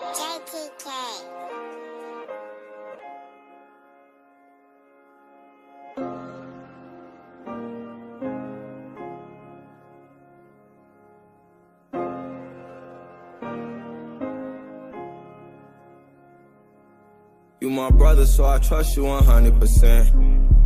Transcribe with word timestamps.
JTK. 0.00 0.86
You 17.60 17.68
my 17.68 17.90
brother, 17.90 18.24
so 18.24 18.46
I 18.46 18.58
trust 18.58 18.96
you 18.96 19.02
100%. 19.02 20.14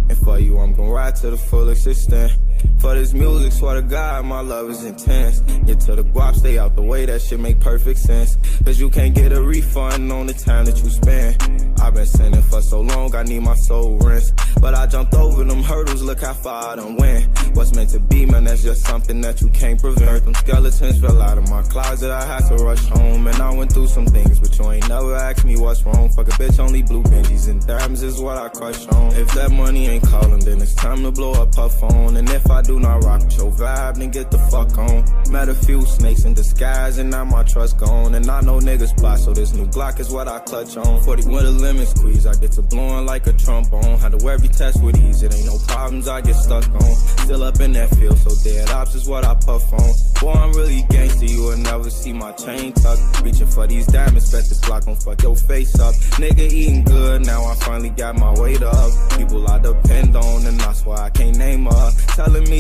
And 0.09 0.19
for 0.19 0.39
you, 0.39 0.59
I'm 0.59 0.75
gon' 0.75 0.91
ride 0.91 1.17
to 1.17 1.31
the 1.31 1.37
fullest 1.37 1.89
extent. 1.89 2.33
For 2.79 2.95
this 2.95 3.15
music, 3.15 3.53
swear 3.53 3.77
to 3.77 3.83
God, 3.83 4.27
my 4.27 4.41
love 4.41 4.69
is 4.71 4.85
intense. 4.85 5.41
Get 5.65 5.81
to 5.81 5.97
the 5.97 6.05
guap, 6.05 6.35
stay 6.37 6.59
out 6.59 6.77
the 6.77 6.83
way, 6.83 7.07
that 7.07 7.23
shit 7.23 7.41
make 7.41 7.59
perfect 7.61 7.99
sense. 7.99 8.37
Cause 8.65 8.79
you 8.79 8.91
can't 8.91 9.15
get 9.15 9.33
a 9.33 9.43
refund 9.43 10.13
on 10.13 10.27
the 10.27 10.35
time 10.35 10.67
that 10.67 10.83
you 10.83 10.91
spend. 10.91 11.75
I've 11.81 11.95
been 11.95 12.07
sinning 12.07 12.43
for 12.43 12.63
so 12.63 12.81
long, 12.81 13.15
I 13.15 13.23
need 13.23 13.41
my 13.41 13.55
soul 13.55 13.99
rinsed. 13.99 14.35
But 14.61 14.75
I 14.75 14.87
jumped 14.87 15.15
over 15.15 15.45
them 15.45 15.63
hurdles, 15.63 16.03
look 16.03 16.21
how 16.21 16.35
far 16.35 16.73
I 16.73 16.77
done 16.77 16.97
went. 16.97 17.27
What's 17.57 17.75
meant 17.75 17.91
to 17.91 18.01
be, 18.01 18.27
man, 18.27 18.45
that's 18.45 18.63
just 18.63 18.85
something 18.87 19.21
that 19.23 19.41
you 19.41 19.49
can't 19.49 19.81
prevent. 19.81 20.25
Them 20.25 20.35
skeletons 20.35 21.01
fell 21.01 21.21
out 21.23 21.39
of 21.39 21.49
my 21.51 21.63
closet, 21.63 22.11
I 22.11 22.25
had 22.25 22.49
to 22.49 22.57
rush 22.63 22.85
home. 22.89 23.27
And 23.27 23.37
I 23.37 23.55
went 23.55 23.73
through 23.73 23.89
some 23.89 24.07
things, 24.07 24.41
but 24.41 24.59
you 24.59 24.71
ain't 24.73 24.89
never 24.89 25.15
asked 25.15 25.45
me 25.45 25.57
what's 25.57 25.83
wrong. 25.85 26.11
Fuck 26.11 26.29
a 26.29 26.31
bitch, 26.33 26.59
only 26.59 26.83
blue 26.83 27.03
Benjis 27.03 27.49
and 27.49 27.67
diamonds 27.67 28.03
is 28.03 28.21
what 28.21 28.37
I 28.39 28.49
crush 28.49 28.87
on. 28.89 29.15
If 29.15 29.33
that 29.35 29.51
money 29.51 29.87
ain't 29.87 30.05
calling, 30.05 30.41
then 30.41 30.61
it's 30.61 30.75
time 30.75 31.03
to 31.03 31.11
blow 31.11 31.33
up 31.33 31.55
her 31.55 31.69
phone. 31.69 32.17
And 32.17 32.29
if 32.31 32.51
I 32.51 32.54
do 32.63 32.79
not 32.79 33.05
rock 33.05 33.23
with 33.25 33.37
your 33.37 33.51
vibe, 33.51 33.97
then 33.97 34.11
get 34.11 34.31
the 34.31 34.39
fuck 34.39 34.77
on. 34.79 35.05
Met 35.31 35.49
a 35.49 35.55
few 35.55 35.85
snakes 35.87 36.25
in 36.25 36.35
disguise, 36.35 36.99
and 36.99 37.11
now 37.11 37.25
my 37.25 37.43
trust 37.43 37.79
gone. 37.79 38.15
And 38.15 38.29
I 38.29 38.41
know 38.41 38.59
niggas 38.59 38.99
fly, 38.99 39.17
so 39.17 39.33
this 39.33 39.53
new 39.53 39.67
Glock 39.67 40.01
is 40.01 40.11
what 40.11 40.29
I 40.29 40.39
clutch 40.41 40.77
on. 40.77 41.03
40 41.03 41.29
with 41.29 41.45
a 41.45 41.51
lemon 41.51 41.87
squeeze, 41.87 42.27
I 42.27 42.35
get 42.35 42.53
to 42.53 42.63
blowing 42.63 43.07
like 43.07 43.27
a 43.27 43.33
trombone. 43.33 43.99
Had 43.99 44.19
to 44.19 44.25
wear 44.25 44.35
every 44.35 44.49
test 44.49 44.83
with 44.83 44.97
ease, 44.99 45.23
it 45.23 45.35
ain't 45.35 45.47
no 45.47 45.59
problems 45.67 46.09
I 46.09 46.21
get 46.21 46.37
stuck 46.37 46.69
on. 46.69 46.95
Still 47.25 47.43
up 47.43 47.61
in 47.61 47.73
that 47.73 47.91
field, 47.97 48.19
so 48.19 48.31
dead 48.45 48.69
ops 48.71 48.95
is 48.95 49.09
what 49.09 49.25
I 49.25 49.35
puff 49.35 49.73
on. 49.73 49.93
Boy, 50.21 50.33
I'm 50.33 50.53
really 50.53 50.85
gangster, 50.91 51.27
you 51.27 51.43
will 51.43 51.59
never 51.59 51.91
see 51.91 52.13
my 52.13 52.33
chain 52.33 52.73
tuck. 52.73 52.99
Reaching 53.23 53.47
for 53.47 53.67
these 53.67 53.87
diamonds, 53.87 54.31
bet 54.31 54.49
this 54.49 54.61
Glock 54.61 54.87
gon' 54.87 54.97
fuck 54.97 55.23
your 55.23 55.37
face 55.37 55.79
up. 55.81 55.95
Nigga 56.21 56.51
eating 56.53 56.85
good, 56.85 57.27
now 57.27 57.45
I 57.45 57.55
finally 57.57 57.91
got 57.91 58.19
my 58.19 58.33
weight 58.39 58.63
up. 58.63 58.91
People 59.17 59.47
I 59.49 59.59
depend 59.59 60.17
on, 60.17 60.47
and 60.47 60.61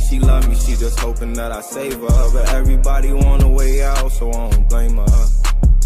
she 0.08 0.18
love 0.18 0.48
me, 0.48 0.54
she 0.54 0.76
just 0.76 0.98
hoping 1.00 1.32
that 1.34 1.52
I 1.52 1.60
save 1.60 2.00
her. 2.00 2.32
But 2.32 2.52
everybody 2.54 3.12
want 3.12 3.42
a 3.42 3.48
way 3.48 3.82
out, 3.82 4.10
so 4.12 4.30
I 4.30 4.50
don't 4.50 4.68
blame 4.68 4.96
her. 4.96 5.26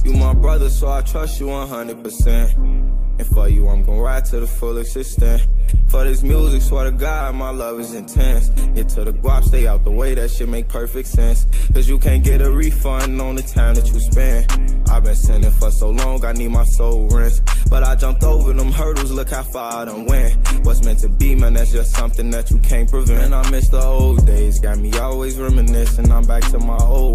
You 0.05 0.13
my 0.15 0.35
brother, 0.35 0.69
so 0.71 0.89
I 0.89 1.03
trust 1.03 1.41
you 1.41 1.47
100%. 1.47 2.98
And 3.19 3.27
for 3.27 3.49
you, 3.49 3.69
I'm 3.69 3.85
gon' 3.85 3.99
ride 3.99 4.25
to 4.27 4.41
the 4.41 4.47
fullest 4.47 4.97
extent. 4.97 5.43
For 5.89 6.05
this 6.05 6.23
music, 6.23 6.61
swear 6.61 6.85
to 6.85 6.91
God, 6.91 7.35
my 7.35 7.51
love 7.51 7.81
is 7.81 7.95
intense. 7.95 8.51
Get 8.75 8.91
to 8.91 9.05
the 9.05 9.13
guap, 9.13 9.45
stay 9.45 9.67
out 9.67 9.85
the 9.85 9.91
way, 9.91 10.15
that 10.15 10.31
shit 10.31 10.49
make 10.49 10.69
perfect 10.69 11.09
sense. 11.09 11.47
Cause 11.73 11.89
you 11.89 11.99
can't 11.99 12.23
get 12.23 12.43
a 12.43 12.51
refund 12.51 13.21
on 13.21 13.37
the 13.37 13.43
time 13.43 13.75
that 13.75 13.91
you 13.91 13.99
spend. 13.99 14.51
I've 14.91 15.05
been 15.05 15.17
sinning 15.17 15.51
for 15.51 15.71
so 15.71 15.91
long, 15.91 16.25
I 16.25 16.33
need 16.33 16.49
my 16.49 16.65
soul 16.65 17.09
rinsed. 17.09 17.43
But 17.71 17.85
I 17.85 17.97
jumped 17.97 18.23
over 18.23 18.53
them 18.53 18.71
hurdles, 18.71 19.11
look 19.11 19.31
how 19.31 19.43
far 19.43 19.83
I 19.83 19.85
done 19.87 20.05
went. 20.05 20.37
What's 20.65 20.85
meant 20.85 20.99
to 21.01 21.09
be, 21.09 21.35
man, 21.35 21.55
that's 21.55 21.73
just 21.73 21.95
something 21.97 22.31
that 22.31 22.51
you 22.51 22.59
can't 22.59 22.89
prevent. 22.89 23.25
And 23.25 23.35
I 23.35 23.51
miss 23.51 23.69
the 23.69 23.83
old 23.83 24.27
days, 24.27 24.61
got 24.61 24.79
me 24.79 24.93
always 24.99 25.39
reminiscing. 25.39 26.13
I'm 26.13 26.25
back 26.25 26.43
to 26.51 26.59
my 26.59 26.79
old 26.79 27.08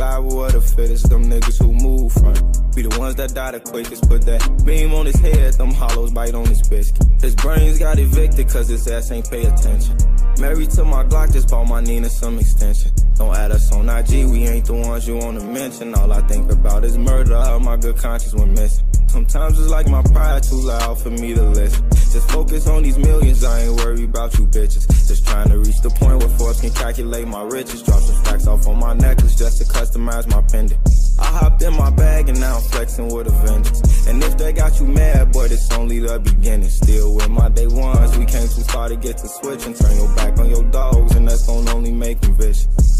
survival 0.00 0.44
of 0.44 0.52
the 0.52 0.60
fittest. 0.62 1.10
Them 1.10 1.24
niggas 1.24 1.58
who 1.58 1.72
move 1.72 2.12
front. 2.12 2.40
Be 2.74 2.82
the 2.82 2.98
ones 2.98 3.16
that 3.16 3.34
die 3.34 3.50
the 3.50 3.60
quickest. 3.60 4.08
Put 4.08 4.22
that 4.22 4.40
beam 4.64 4.94
on 4.94 5.04
his 5.06 5.20
head, 5.20 5.54
them 5.54 5.72
hollows 5.72 6.10
bite 6.12 6.34
on 6.34 6.46
his 6.46 6.66
biscuit. 6.66 7.06
His 7.20 7.34
brains 7.34 7.78
got 7.78 7.98
evicted, 7.98 8.48
cause 8.48 8.68
his 8.68 8.86
ass 8.88 9.10
ain't 9.10 9.30
pay 9.30 9.44
attention. 9.44 9.96
Married 10.40 10.70
to 10.70 10.84
my 10.84 11.04
Glock, 11.04 11.32
just 11.32 11.50
bought 11.50 11.68
my 11.68 11.80
Nina 11.82 12.08
some 12.08 12.38
extension. 12.38 12.92
Don't 13.16 13.36
add 13.36 13.50
us 13.50 13.70
on 13.72 13.90
IG, 13.90 14.24
we 14.30 14.46
ain't 14.48 14.64
the 14.64 14.72
ones 14.72 15.06
you 15.06 15.18
wanna 15.18 15.44
mention. 15.44 15.94
All 15.94 16.10
I 16.10 16.22
think 16.22 16.50
about 16.50 16.84
is 16.84 16.96
murder, 16.96 17.36
how 17.36 17.58
my 17.58 17.76
good 17.76 17.98
conscience 17.98 18.34
went 18.34 18.52
missing. 18.52 18.86
Sometimes 19.08 19.58
it's 19.58 19.68
like 19.68 19.88
my 19.88 20.02
pride 20.02 20.42
too 20.42 20.62
loud 20.62 20.98
for 20.98 21.10
me 21.10 21.34
to 21.34 21.42
listen. 21.42 21.84
Just 21.90 22.30
focus 22.50 22.66
on 22.66 22.82
these 22.82 22.98
millions, 22.98 23.44
I 23.44 23.62
ain't 23.62 23.76
worried 23.76 24.08
about 24.08 24.36
you 24.36 24.46
bitches. 24.46 24.88
Just 25.06 25.24
trying 25.24 25.48
to 25.50 25.58
reach 25.58 25.80
the 25.82 25.90
point 25.90 26.18
where 26.18 26.28
Forbes 26.30 26.60
can 26.60 26.70
calculate 26.70 27.28
my 27.28 27.42
riches. 27.42 27.82
Drop 27.82 28.00
some 28.00 28.16
stacks 28.24 28.46
off 28.48 28.66
on 28.66 28.78
my 28.80 28.92
necklace 28.92 29.36
just 29.36 29.58
to 29.58 29.64
customize 29.64 30.26
my 30.28 30.42
pendant. 30.50 30.80
I 31.20 31.26
hopped 31.26 31.62
in 31.62 31.72
my 31.74 31.90
bag 31.90 32.28
and 32.28 32.40
now 32.40 32.56
I'm 32.56 32.62
flexing 32.62 33.14
with 33.14 33.28
a 33.28 33.46
vengeance. 33.46 34.06
And 34.08 34.22
if 34.24 34.36
they 34.36 34.52
got 34.52 34.80
you 34.80 34.86
mad, 34.86 35.32
boy, 35.32 35.44
it's 35.44 35.70
only 35.72 36.00
the 36.00 36.18
beginning. 36.18 36.68
Still 36.68 37.14
with 37.14 37.28
my 37.28 37.48
day 37.50 37.68
ones, 37.68 38.18
we 38.18 38.24
came 38.24 38.48
too 38.48 38.62
far 38.62 38.88
to 38.88 38.96
get 38.96 39.18
to 39.18 39.28
switch 39.28 39.66
and 39.66 39.76
turn 39.76 39.96
your 39.96 40.12
back 40.16 40.38
on 40.38 40.50
your 40.50 40.64
dogs, 40.70 41.14
and 41.14 41.28
that's 41.28 41.46
gonna 41.46 41.72
only 41.72 41.92
make 41.92 42.20
them 42.20 42.34
vicious. 42.34 42.99